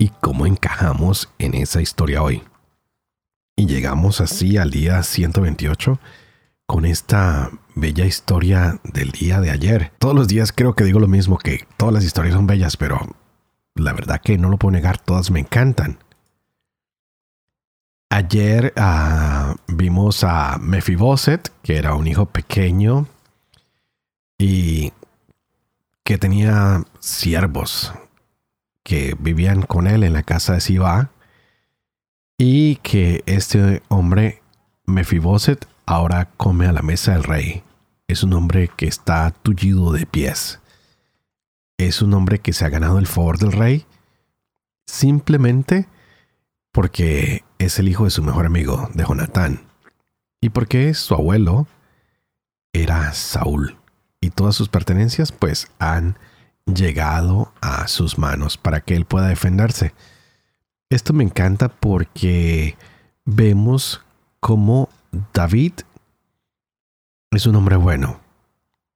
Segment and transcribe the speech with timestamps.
[0.00, 2.42] y cómo encajamos en esa historia hoy.
[3.54, 6.00] Y llegamos así al día 128
[6.66, 9.92] con esta bella historia del día de ayer.
[9.98, 12.98] Todos los días creo que digo lo mismo, que todas las historias son bellas, pero
[13.74, 15.98] la verdad que no lo puedo negar, todas me encantan.
[18.08, 23.06] Ayer uh, vimos a Mephiboset, que era un hijo pequeño
[24.38, 24.94] y
[26.04, 27.92] que tenía siervos
[28.82, 31.10] que vivían con él en la casa de Siba
[32.38, 34.42] y que este hombre,
[34.86, 37.62] Mephiboset, ahora come a la mesa del rey.
[38.08, 40.60] Es un hombre que está tullido de pies.
[41.78, 43.86] Es un hombre que se ha ganado el favor del rey
[44.86, 45.88] simplemente
[46.72, 49.62] porque es el hijo de su mejor amigo, de Jonatán,
[50.40, 51.66] y porque su abuelo
[52.72, 53.76] era Saúl,
[54.20, 56.16] y todas sus pertenencias pues han
[56.74, 59.92] llegado a sus manos para que él pueda defenderse.
[60.90, 62.76] Esto me encanta porque
[63.24, 64.02] vemos
[64.40, 64.88] cómo
[65.32, 65.72] David
[67.30, 68.20] es un hombre bueno.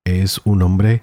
[0.04, 1.02] Es un hombre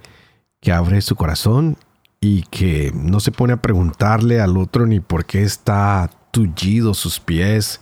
[0.60, 1.78] que abre su corazón
[2.20, 7.20] y que no se pone a preguntarle al otro ni por qué está tullido sus
[7.20, 7.82] pies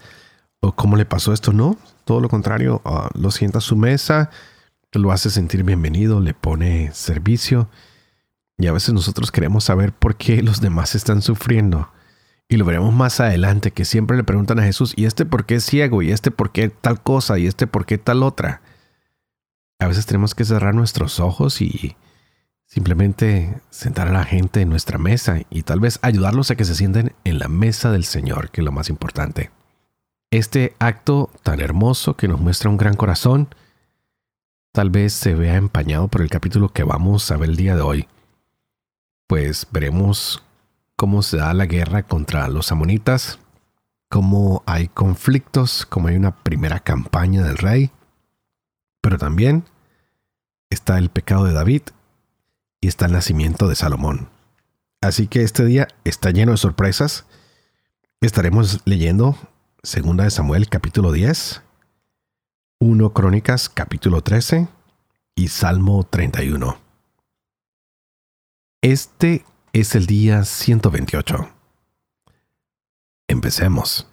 [0.61, 1.51] o cómo le pasó esto.
[1.51, 4.29] No, todo lo contrario, ah, lo sienta a su mesa,
[4.93, 7.67] lo hace sentir bienvenido, le pone servicio
[8.59, 11.89] y a veces nosotros queremos saber por qué los demás están sufriendo.
[12.49, 15.55] Y lo veremos más adelante, que siempre le preguntan a Jesús, ¿y este por qué
[15.55, 16.01] es ciego?
[16.01, 17.39] ¿Y este por qué tal cosa?
[17.39, 18.61] ¿Y este por qué tal otra?
[19.79, 21.95] A veces tenemos que cerrar nuestros ojos y
[22.65, 26.75] simplemente sentar a la gente en nuestra mesa y tal vez ayudarlos a que se
[26.75, 29.51] sienten en la mesa del Señor, que es lo más importante.
[30.31, 33.47] Este acto tan hermoso que nos muestra un gran corazón,
[34.73, 37.81] tal vez se vea empañado por el capítulo que vamos a ver el día de
[37.81, 38.07] hoy
[39.29, 40.41] pues veremos
[40.95, 43.37] cómo se da la guerra contra los amonitas,
[44.09, 47.91] cómo hay conflictos, cómo hay una primera campaña del rey,
[49.01, 49.65] pero también
[50.71, 51.83] está el pecado de David
[52.81, 54.29] y está el nacimiento de Salomón.
[54.99, 57.27] Así que este día está lleno de sorpresas.
[58.21, 59.37] Estaremos leyendo
[59.83, 61.61] 2 de Samuel capítulo 10,
[62.79, 64.67] 1 Crónicas capítulo 13
[65.35, 66.88] y Salmo 31.
[68.81, 71.49] Este es el día 128.
[73.27, 74.09] Empecemos.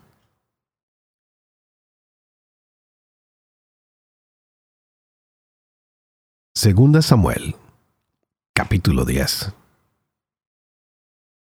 [6.53, 7.55] Segunda Samuel,
[8.53, 9.53] capítulo 10.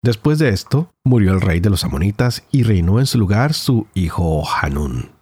[0.02, 3.86] Después de esto, murió el rey de los amonitas y reinó en su lugar su
[3.94, 5.12] hijo Hanún.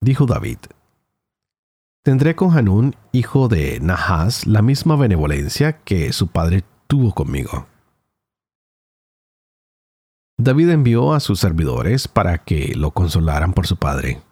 [0.00, 0.58] Dijo David,
[2.08, 7.66] Tendré con Hanún, hijo de Nahas, la misma benevolencia que su padre tuvo conmigo.
[10.38, 14.22] David envió a sus servidores para que lo consolaran por su padre.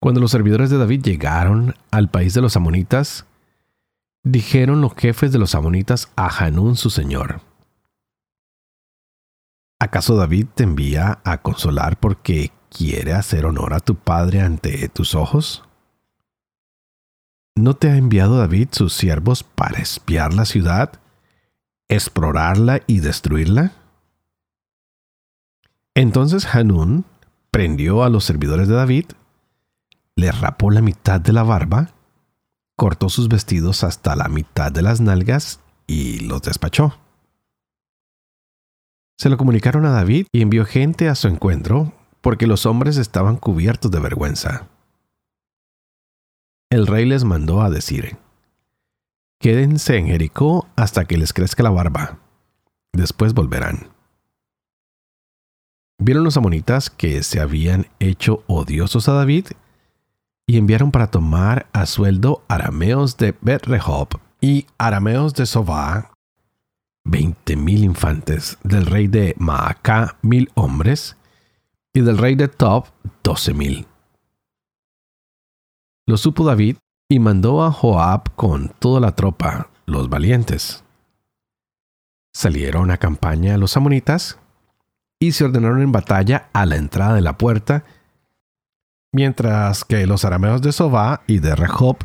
[0.00, 3.26] Cuando los servidores de David llegaron al país de los amonitas,
[4.22, 7.40] dijeron los jefes de los amonitas a Hanún su señor.
[9.80, 15.16] ¿Acaso David te envía a consolar porque quiere hacer honor a tu padre ante tus
[15.16, 15.64] ojos?
[17.54, 20.92] ¿No te ha enviado David sus siervos para espiar la ciudad,
[21.88, 23.72] explorarla y destruirla?
[25.94, 27.04] Entonces Hanún
[27.50, 29.04] prendió a los servidores de David,
[30.16, 31.90] le rapó la mitad de la barba,
[32.74, 36.98] cortó sus vestidos hasta la mitad de las nalgas y los despachó.
[39.18, 43.36] Se lo comunicaron a David y envió gente a su encuentro porque los hombres estaban
[43.36, 44.68] cubiertos de vergüenza
[46.72, 48.16] el rey les mandó a decir,
[49.38, 52.18] Quédense en Jericó hasta que les crezca la barba,
[52.94, 53.90] después volverán.
[55.98, 59.48] Vieron los amonitas que se habían hecho odiosos a David
[60.46, 63.64] y enviaron para tomar a sueldo arameos de bet
[64.40, 66.10] y arameos de Sobá,
[67.04, 71.18] veinte mil infantes, del rey de Maacá mil hombres
[71.92, 72.86] y del rey de Tob
[73.22, 73.86] doce mil.
[76.12, 76.76] Lo supo David
[77.08, 80.84] y mandó a Joab con toda la tropa, los valientes.
[82.34, 84.38] Salieron a campaña los amonitas
[85.18, 87.84] y se ordenaron en batalla a la entrada de la puerta,
[89.10, 91.96] mientras que los arameos de Sobá y de Rehob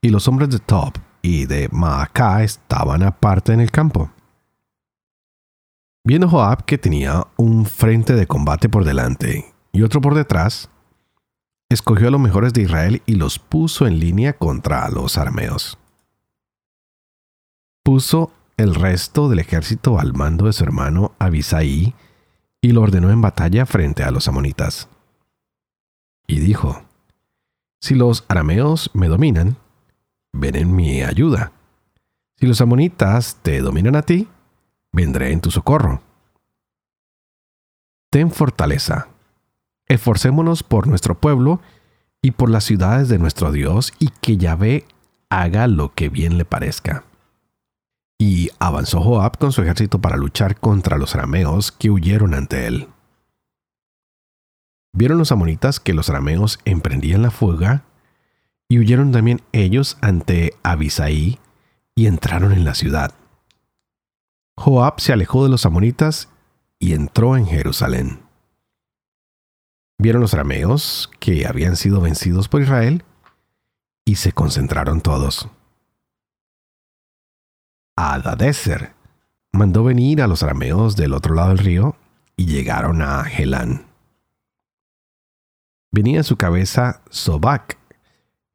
[0.00, 4.12] y los hombres de Tob y de Maacá estaban aparte en el campo.
[6.04, 10.70] Viendo Joab que tenía un frente de combate por delante y otro por detrás,
[11.70, 15.78] escogió a los mejores de Israel y los puso en línea contra los arameos.
[17.82, 21.94] Puso el resto del ejército al mando de su hermano Abisaí
[22.60, 24.88] y lo ordenó en batalla frente a los amonitas.
[26.26, 26.82] Y dijo,
[27.80, 29.56] Si los arameos me dominan,
[30.32, 31.52] ven en mi ayuda.
[32.36, 34.28] Si los amonitas te dominan a ti,
[34.92, 36.02] vendré en tu socorro.
[38.10, 39.08] Ten fortaleza.
[39.90, 41.60] Esforcémonos por nuestro pueblo
[42.22, 44.84] y por las ciudades de nuestro Dios, y que Yahvé
[45.30, 47.02] haga lo que bien le parezca.
[48.16, 52.86] Y avanzó Joab con su ejército para luchar contra los arameos que huyeron ante él.
[54.92, 57.82] Vieron los amonitas que los arameos emprendían la fuga,
[58.68, 61.40] y huyeron también ellos ante Abisaí,
[61.96, 63.12] y entraron en la ciudad.
[64.56, 66.28] Joab se alejó de los amonitas
[66.78, 68.29] y entró en Jerusalén.
[70.02, 73.04] Vieron los arameos que habían sido vencidos por Israel
[74.06, 75.50] y se concentraron todos.
[77.96, 78.94] Adadeser
[79.52, 81.96] mandó venir a los arameos del otro lado del río
[82.34, 83.88] y llegaron a Helán.
[85.92, 87.76] Venía a su cabeza Sobac,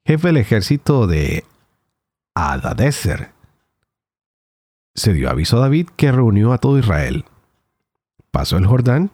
[0.03, 1.45] jefe del ejército de
[2.33, 3.33] Adadeser.
[4.95, 7.23] Se dio aviso a David que reunió a todo Israel.
[8.31, 9.11] Pasó el Jordán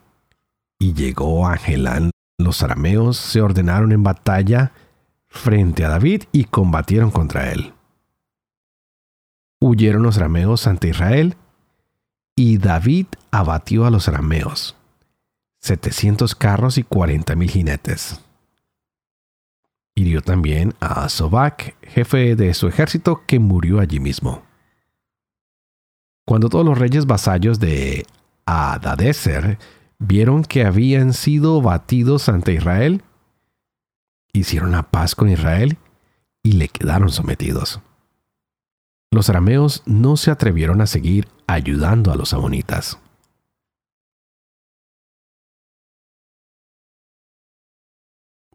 [0.80, 2.11] y llegó a Helán.
[2.44, 4.72] Los arameos se ordenaron en batalla
[5.28, 7.74] frente a David y combatieron contra él.
[9.60, 11.36] Huyeron los arameos ante Israel
[12.36, 14.76] y David abatió a los arameos,
[15.60, 18.20] setecientos carros y cuarenta mil jinetes.
[19.94, 24.42] Hirió también a Sobac, jefe de su ejército, que murió allí mismo.
[26.26, 28.06] Cuando todos los reyes vasallos de
[28.46, 29.60] Adadeser
[30.02, 33.04] vieron que habían sido batidos ante Israel,
[34.34, 35.78] hicieron la paz con Israel
[36.44, 37.80] y le quedaron sometidos.
[39.12, 43.00] Los arameos no se atrevieron a seguir ayudando a los amonitas.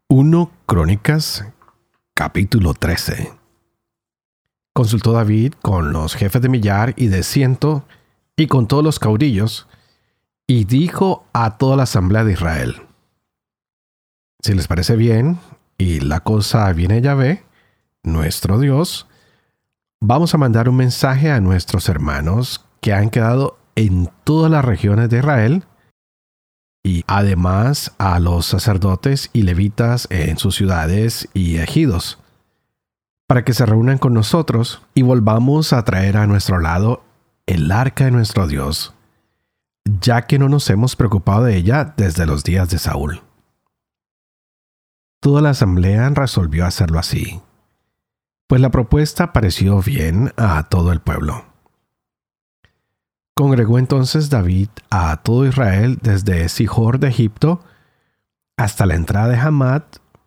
[0.09, 1.45] Uno Crónicas
[2.15, 3.33] capítulo 13
[4.73, 7.87] Consultó David con los jefes de millar y de ciento
[8.37, 9.69] y con todos los caudillos,
[10.47, 12.77] y dijo a toda la asamblea de Israel,
[14.43, 15.39] si les parece bien
[15.79, 17.45] y la cosa viene Yahvé,
[18.03, 19.09] nuestro Dios,
[20.01, 25.11] vamos a mandar un mensaje a nuestros hermanos que han quedado en todas las regiones
[25.11, 25.65] de Israel,
[26.83, 32.21] y además a los sacerdotes y levitas en sus ciudades y ejidos,
[33.27, 37.03] para que se reúnan con nosotros y volvamos a traer a nuestro lado
[37.47, 38.95] el arca de nuestro Dios,
[39.87, 43.23] ya que no nos hemos preocupado de ella desde los días de Saúl.
[45.21, 47.41] Toda la asamblea resolvió hacerlo así,
[48.49, 51.45] pues la propuesta pareció bien a todo el pueblo.
[53.35, 57.61] Congregó entonces David a todo Israel desde Sijor de Egipto
[58.57, 59.83] hasta la entrada de Hamad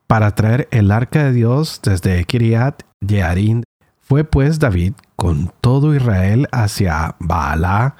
[0.06, 3.63] para traer el arca de Dios desde Kiriat Yearim.
[4.00, 7.96] Fue pues David con todo Israel hacia Baalá,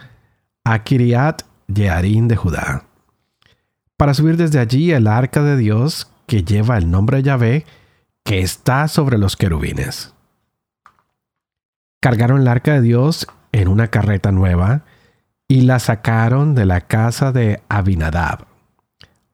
[0.64, 2.86] a Kiriat Yearim de Judá,
[3.98, 7.66] para subir desde allí el arca de Dios que lleva el nombre de Yahvé,
[8.24, 10.14] que está sobre los querubines.
[12.02, 14.84] Cargaron el arca de Dios en una carreta nueva,
[15.48, 18.46] y la sacaron de la casa de Abinadab.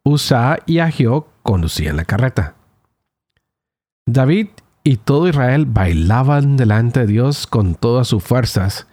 [0.03, 2.55] Usa y Agio conducían la carreta.
[4.07, 4.47] David
[4.83, 8.87] y todo Israel bailaban delante de Dios con todas sus fuerzas,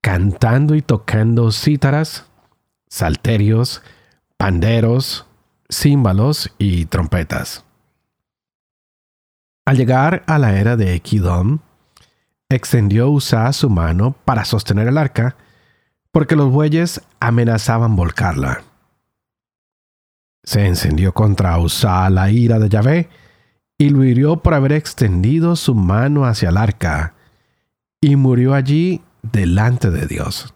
[0.00, 2.26] cantando y tocando cítaras,
[2.94, 3.82] salterios,
[4.36, 5.26] panderos,
[5.68, 7.64] címbalos y trompetas.
[9.66, 11.58] Al llegar a la era de Equidom,
[12.48, 15.36] extendió Usa su mano para sostener el arca,
[16.12, 18.62] porque los bueyes amenazaban volcarla.
[20.44, 23.08] Se encendió contra Usa la ira de Yahvé
[23.76, 27.14] y lo hirió por haber extendido su mano hacia el arca,
[28.00, 30.53] y murió allí delante de Dios.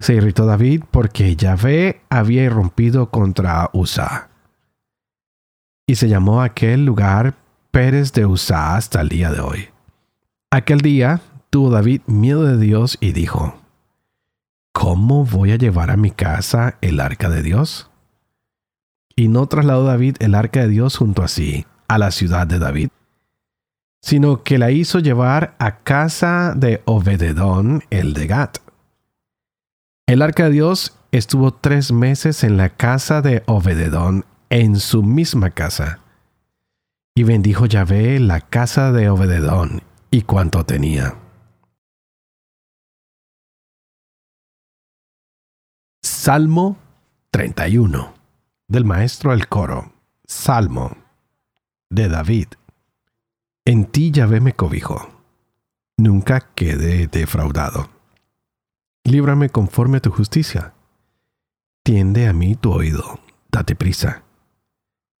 [0.00, 4.30] Se irritó David porque Yahvé había irrumpido contra Usa.
[5.86, 7.34] Y se llamó aquel lugar
[7.70, 9.68] Pérez de Usa hasta el día de hoy.
[10.50, 13.60] Aquel día tuvo David miedo de Dios y dijo,
[14.72, 17.90] ¿cómo voy a llevar a mi casa el arca de Dios?
[19.14, 22.58] Y no trasladó David el arca de Dios junto a sí, a la ciudad de
[22.58, 22.88] David,
[24.00, 28.69] sino que la hizo llevar a casa de Obededón, el de Gat.
[30.10, 35.50] El arca de Dios estuvo tres meses en la casa de Obededón, en su misma
[35.50, 36.00] casa.
[37.14, 41.14] Y bendijo Yahvé la casa de Obededón y cuanto tenía.
[46.02, 46.76] Salmo
[47.30, 48.12] 31
[48.66, 49.92] del maestro al coro.
[50.26, 50.96] Salmo
[51.88, 52.48] de David.
[53.64, 55.08] En ti Yahvé me cobijo.
[55.96, 57.99] Nunca quede defraudado.
[59.04, 60.74] Líbrame conforme a tu justicia.
[61.82, 63.20] Tiende a mí tu oído.
[63.50, 64.22] Date prisa.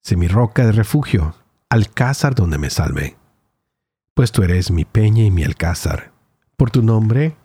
[0.02, 1.34] Sé mi roca de refugio,
[1.68, 3.16] alcázar donde me salve.
[4.14, 6.12] Pues tú eres mi peña y mi alcázar.
[6.56, 7.36] Por tu nombre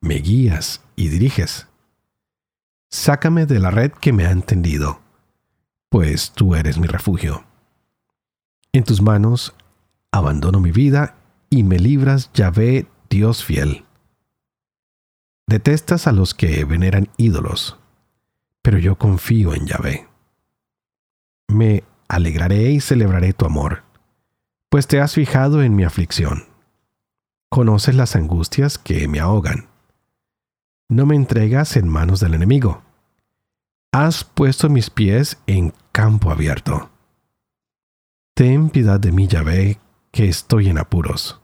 [0.00, 1.68] me guías y diriges.
[2.90, 5.00] Sácame de la red que me ha entendido,
[5.90, 7.44] pues tú eres mi refugio.
[8.72, 9.54] En tus manos
[10.10, 11.16] abandono mi vida
[11.50, 13.84] y me libras, Yahvé, Dios fiel.
[15.50, 17.78] Detestas a los que veneran ídolos,
[18.62, 20.08] pero yo confío en Yahvé.
[21.48, 23.82] Me alegraré y celebraré tu amor,
[24.70, 26.44] pues te has fijado en mi aflicción.
[27.50, 29.70] Conoces las angustias que me ahogan
[30.90, 32.82] no me entregas en manos del enemigo.
[33.92, 36.90] Has puesto mis pies en campo abierto.
[38.34, 39.78] Ten piedad de mí, Yahvé,
[40.10, 41.40] que estoy en apuros.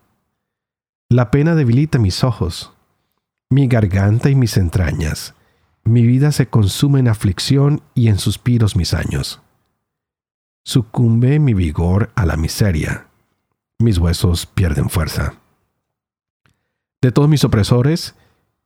[1.08, 2.75] La pena debilita mis ojos,
[3.50, 5.34] mi garganta y mis entrañas.
[5.84, 9.40] Mi vida se consume en aflicción y en suspiros mis años.
[10.64, 13.06] Sucumbe mi vigor a la miseria.
[13.78, 15.34] Mis huesos pierden fuerza.
[17.00, 18.16] De todos mis opresores,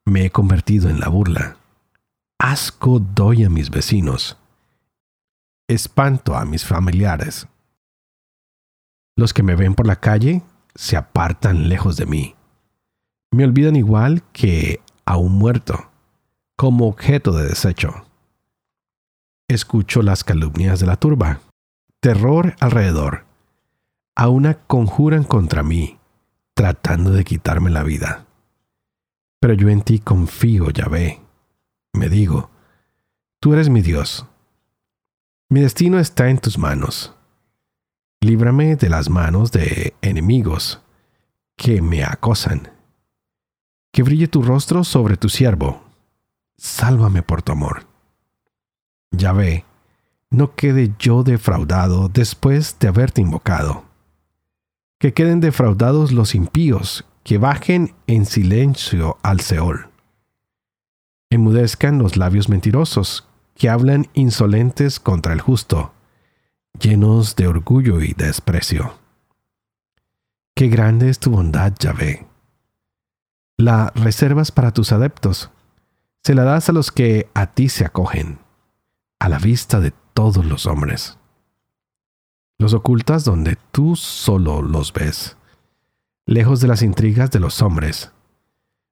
[0.07, 1.59] me he convertido en la burla.
[2.39, 4.39] Asco doy a mis vecinos.
[5.69, 7.47] Espanto a mis familiares.
[9.15, 10.43] Los que me ven por la calle
[10.75, 12.35] se apartan lejos de mí.
[13.33, 15.91] Me olvidan igual que a un muerto,
[16.57, 18.07] como objeto de desecho.
[19.49, 21.41] Escucho las calumnias de la turba.
[22.01, 23.25] Terror alrededor.
[24.17, 25.99] A una conjuran contra mí,
[26.55, 28.27] tratando de quitarme la vida.
[29.41, 31.21] Pero yo en ti confío, Yahvé.
[31.93, 32.51] Me digo,
[33.41, 34.27] tú eres mi Dios.
[35.49, 37.15] Mi destino está en tus manos.
[38.21, 40.83] Líbrame de las manos de enemigos
[41.57, 42.80] que me acosan.
[43.93, 45.83] Que brille tu rostro sobre tu siervo.
[46.57, 47.87] Sálvame por tu amor.
[49.11, 49.65] Yahvé,
[50.31, 53.85] no quede yo defraudado después de haberte invocado.
[54.99, 59.89] Que queden defraudados los impíos que bajen en silencio al Seol.
[61.31, 65.93] Enmudezcan los labios mentirosos, que hablan insolentes contra el justo,
[66.81, 68.95] llenos de orgullo y desprecio.
[70.55, 72.30] Qué grande es tu bondad, Yahvé.
[73.61, 75.51] La reservas para tus adeptos,
[76.25, 78.39] se la das a los que a ti se acogen,
[79.19, 81.19] a la vista de todos los hombres.
[82.57, 85.37] Los ocultas donde tú solo los ves
[86.25, 88.13] lejos de las intrigas de los hombres.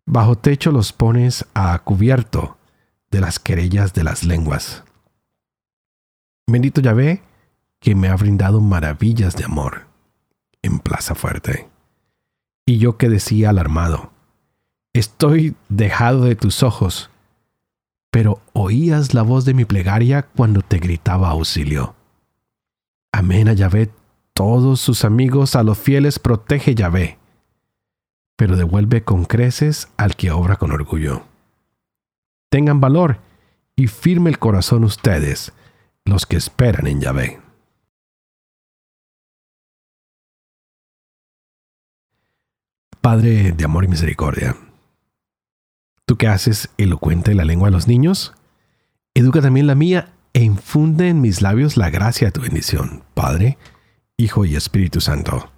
[0.04, 2.58] Bajo techo los pones a cubierto
[3.10, 4.84] de las querellas de las lenguas.
[6.46, 7.22] Bendito Yahvé,
[7.80, 9.86] que me ha brindado maravillas de amor
[10.60, 11.70] en Plaza Fuerte.
[12.66, 14.17] Y yo que decía alarmado,
[14.92, 17.10] estoy dejado de tus ojos,
[18.10, 21.94] pero oías la voz de mi plegaria cuando te gritaba auxilio.
[23.12, 23.90] Amén a Yahvé,
[24.32, 27.18] todos sus amigos, a los fieles protege Yahvé
[28.38, 31.24] pero devuelve con creces al que obra con orgullo.
[32.50, 33.18] Tengan valor
[33.74, 35.52] y firme el corazón ustedes,
[36.04, 37.40] los que esperan en Yahvé.
[43.00, 44.56] Padre de amor y misericordia,
[46.08, 48.34] tú que haces elocuente la lengua de los niños,
[49.14, 53.58] educa también la mía e infunde en mis labios la gracia de tu bendición, Padre,
[54.16, 55.52] Hijo y Espíritu Santo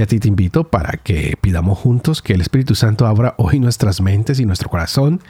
[0.00, 3.60] y a ti te invito para que pidamos juntos que el Espíritu Santo abra hoy
[3.60, 5.20] nuestras mentes y nuestro corazón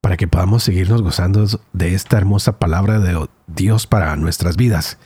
[0.00, 4.98] para que podamos seguirnos gozando de esta hermosa palabra de Dios para nuestras vidas.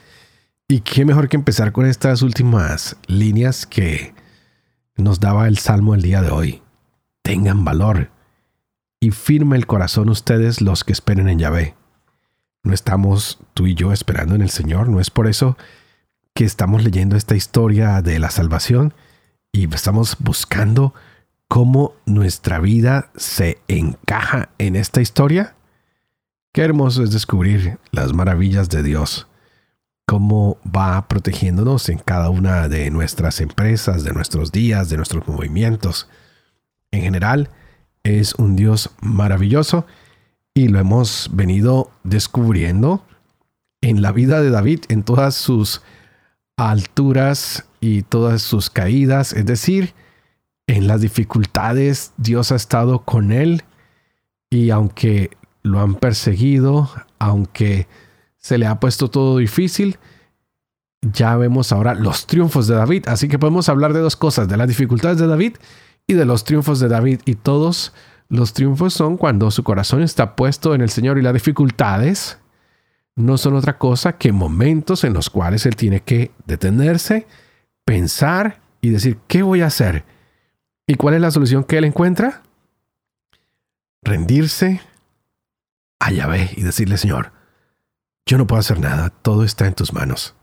[0.69, 4.13] Y qué mejor que empezar con estas últimas líneas que
[4.97, 6.63] nos daba el Salmo el día de hoy.
[7.23, 8.11] Tengan valor
[9.01, 11.75] y firme el corazón ustedes los que esperen en Yahvé.
[12.63, 15.57] No estamos tú y yo esperando en el Señor, no es por eso
[16.35, 18.95] que estamos leyendo esta historia de la salvación
[19.53, 20.95] y estamos buscando
[21.49, 25.57] cómo nuestra vida se encaja en esta historia?
[26.53, 29.27] Qué hermoso es descubrir las maravillas de Dios,
[30.07, 36.09] cómo va protegiéndonos en cada una de nuestras empresas, de nuestros días, de nuestros movimientos.
[36.91, 37.51] En general,
[38.03, 39.87] es un Dios maravilloso
[40.55, 43.05] y lo hemos venido descubriendo
[43.81, 45.83] en la vida de David, en todas sus
[46.57, 49.95] alturas y todas sus caídas, es decir,
[50.67, 53.63] en las dificultades Dios ha estado con él
[54.51, 55.31] y aunque
[55.63, 57.87] lo han perseguido, aunque
[58.37, 59.99] se le ha puesto todo difícil,
[61.03, 63.05] ya vemos ahora los triunfos de David.
[63.07, 65.57] Así que podemos hablar de dos cosas, de las dificultades de David
[66.09, 67.21] y de los triunfos de David.
[67.25, 67.93] Y todos
[68.29, 72.39] los triunfos son cuando su corazón está puesto en el Señor y las dificultades
[73.15, 77.27] no son otra cosa que momentos en los cuales él tiene que detenerse,
[77.85, 80.05] pensar y decir, ¿qué voy a hacer?
[80.87, 82.43] ¿Y cuál es la solución que él encuentra?
[84.03, 84.81] Rendirse
[85.99, 87.33] a Yahvé y decirle, Señor,
[88.25, 90.37] yo no puedo hacer nada, todo está en tus manos.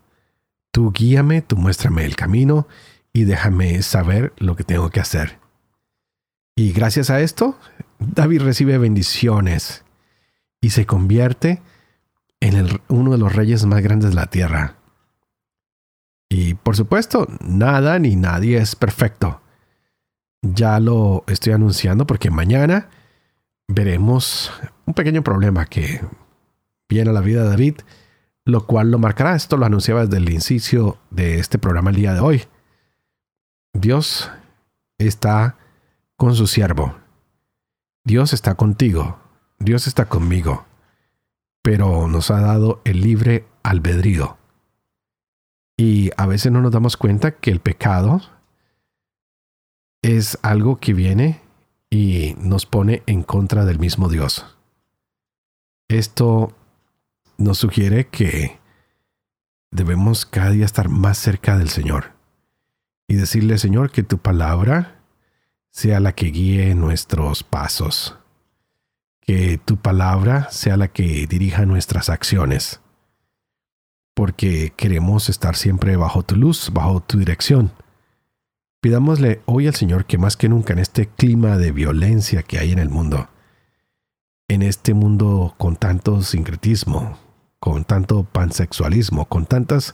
[0.72, 2.67] Tú guíame, tú muéstrame el camino
[3.13, 5.39] y déjame saber lo que tengo que hacer.
[6.55, 7.57] Y gracias a esto,
[8.00, 9.83] David recibe bendiciones
[10.62, 11.62] y se convierte
[12.39, 14.77] en uno de los reyes más grandes de la tierra.
[16.29, 19.41] Y por supuesto, nada ni nadie es perfecto.
[20.41, 22.89] Ya lo estoy anunciando porque mañana
[23.67, 24.51] veremos
[24.85, 26.01] un pequeño problema que
[26.88, 27.75] viene a la vida de David,
[28.45, 29.35] lo cual lo marcará.
[29.35, 32.43] Esto lo anunciaba desde el inicio de este programa el día de hoy.
[33.74, 34.31] Dios
[34.97, 35.57] está
[36.17, 36.95] con su siervo.
[38.03, 39.19] Dios está contigo.
[39.60, 40.65] Dios está conmigo
[41.65, 44.38] pero nos ha dado el libre albedrío.
[45.75, 48.22] Y a veces no nos damos cuenta que el pecado
[50.03, 51.41] es algo que viene
[51.89, 54.45] y nos pone en contra del mismo Dios.
[55.88, 56.53] Esto
[57.39, 58.59] nos sugiere que
[59.72, 62.11] debemos cada día estar más cerca del Señor
[63.07, 64.95] y decirle, Señor, que tu palabra
[65.75, 68.16] sea la que guíe nuestros pasos
[69.20, 72.79] que tu palabra sea la que dirija nuestras acciones,
[74.14, 77.74] porque queremos estar siempre bajo tu luz, bajo tu dirección.
[78.79, 82.72] Pidámosle hoy al Señor que más que nunca en este clima de violencia que hay
[82.72, 83.27] en el mundo,
[84.48, 87.18] en este mundo con tanto sincretismo,
[87.59, 89.94] con tanto pansexualismo, con tantas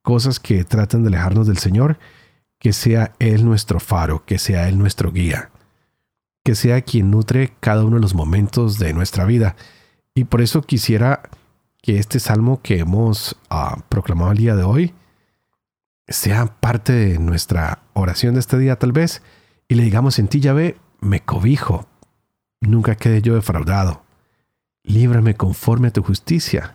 [0.00, 1.98] cosas que tratan de alejarnos del Señor,
[2.60, 5.50] que sea Él nuestro faro, que sea Él nuestro guía
[6.44, 9.56] que sea quien nutre cada uno de los momentos de nuestra vida.
[10.14, 11.22] Y por eso quisiera
[11.82, 14.94] que este salmo que hemos ah, proclamado el día de hoy
[16.08, 19.22] sea parte de nuestra oración de este día tal vez
[19.68, 21.86] y le digamos en ti Yahvé, me cobijo,
[22.60, 24.02] nunca quede yo defraudado,
[24.82, 26.72] líbrame conforme a tu justicia,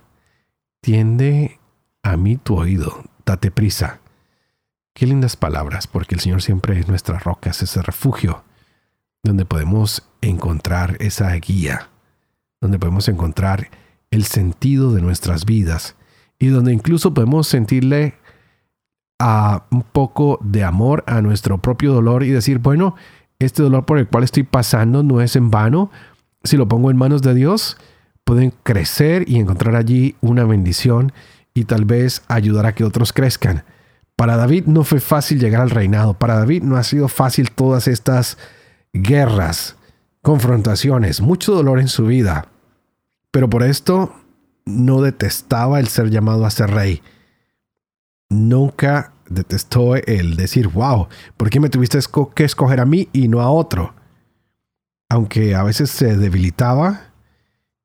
[0.79, 1.59] tiende
[2.01, 3.99] a mí tu oído, date prisa.
[4.95, 8.45] Qué lindas palabras, porque el Señor siempre es nuestra roca, es ese refugio
[9.23, 11.89] donde podemos encontrar esa guía,
[12.61, 13.69] donde podemos encontrar
[14.09, 15.97] el sentido de nuestras vidas
[16.39, 18.13] y donde incluso podemos sentirle
[19.19, 22.95] a un poco de amor a nuestro propio dolor y decir, bueno,
[23.37, 25.91] este dolor por el cual estoy pasando no es en vano.
[26.45, 27.75] Si lo pongo en manos de Dios,
[28.23, 31.11] pueden crecer y encontrar allí una bendición
[31.53, 33.65] y tal vez ayudar a que otros crezcan.
[34.15, 36.13] Para David no fue fácil llegar al reinado.
[36.13, 38.37] Para David no ha sido fácil todas estas
[38.93, 39.75] guerras,
[40.21, 42.47] confrontaciones, mucho dolor en su vida.
[43.31, 44.15] Pero por esto
[44.65, 47.01] no detestaba el ser llamado a ser rey.
[48.29, 51.99] Nunca detestó el decir, wow, ¿por qué me tuviste
[52.33, 53.93] que escoger a mí y no a otro?
[55.09, 57.11] Aunque a veces se debilitaba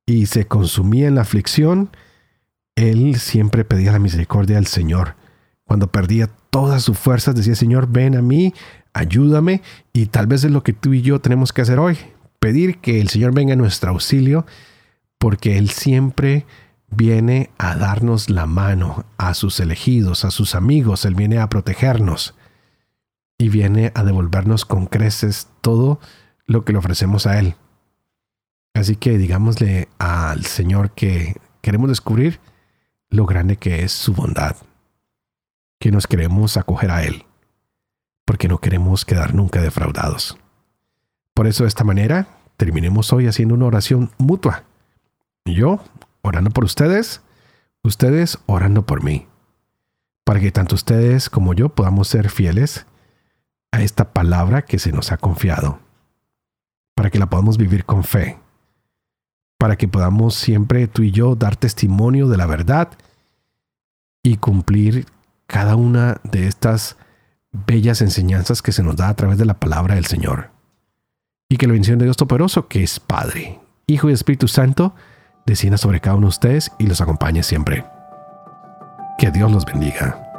[0.07, 1.91] y se consumía en la aflicción,
[2.77, 5.17] él siempre pedía la misericordia del Señor.
[5.71, 8.53] Cuando perdía todas sus fuerzas, decía, Señor, ven a mí,
[8.93, 11.97] ayúdame y tal vez es lo que tú y yo tenemos que hacer hoy,
[12.41, 14.47] pedir que el Señor venga a nuestro auxilio
[15.19, 16.45] porque Él siempre
[16.89, 22.35] viene a darnos la mano a sus elegidos, a sus amigos, Él viene a protegernos
[23.39, 26.01] y viene a devolvernos con creces todo
[26.47, 27.55] lo que le ofrecemos a Él.
[28.75, 32.41] Así que digámosle al Señor que queremos descubrir
[33.09, 34.57] lo grande que es su bondad,
[35.81, 37.27] que nos queremos acoger a Él
[38.31, 40.39] porque no queremos quedar nunca defraudados.
[41.35, 44.63] Por eso de esta manera terminemos hoy haciendo una oración mutua.
[45.45, 45.81] Yo
[46.23, 47.23] orando por ustedes,
[47.83, 49.27] ustedes orando por mí,
[50.23, 52.87] para que tanto ustedes como yo podamos ser fieles
[53.73, 55.81] a esta palabra que se nos ha confiado,
[56.95, 58.39] para que la podamos vivir con fe,
[59.59, 62.91] para que podamos siempre tú y yo dar testimonio de la verdad
[64.23, 65.07] y cumplir
[65.51, 66.97] cada una de estas
[67.51, 70.53] bellas enseñanzas que se nos da a través de la palabra del Señor.
[71.49, 73.59] Y que la bendición de Dios Todopoderoso, que es Padre,
[73.89, 74.95] Hijo y Espíritu Santo,
[75.47, 77.85] descienda sobre cada uno de ustedes y los acompañe siempre.
[79.19, 80.30] Que Dios los bendiga.